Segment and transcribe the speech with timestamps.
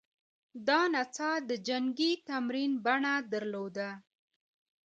[0.67, 3.89] دا نڅا د جنګي تمرین بڼه درلوده